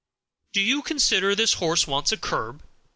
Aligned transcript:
"Do 0.51 0.61
you 0.61 0.81
consider 0.81 1.35
this 1.35 1.53
horse 1.61 1.85
wants 1.85 2.11
a 2.11 2.17
curb?" 2.17 2.63